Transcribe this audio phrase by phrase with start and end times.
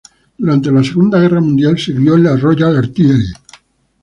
[0.35, 3.33] Durante la Segunda Guerra Mundial sirvió en la Royal Artillery.